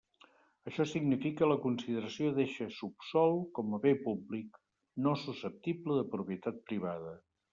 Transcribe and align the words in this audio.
Això 0.69 0.85
significa 0.91 1.49
la 1.49 1.57
consideració 1.65 2.31
d'eixe 2.37 2.67
subsòl 2.79 3.37
com 3.59 3.77
a 3.77 3.81
bé 3.85 3.93
públic 4.07 4.59
no 5.09 5.15
susceptible 5.27 6.01
de 6.01 6.09
propietat 6.17 6.61
privada. 6.73 7.17